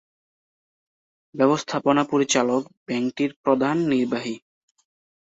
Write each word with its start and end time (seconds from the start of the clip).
ব্যবস্থাপনা 1.35 2.03
পরিচালক 2.03 2.61
ব্যাংকটির 2.87 3.31
প্রধান 3.43 3.75
নির্বাহী। 3.87 4.35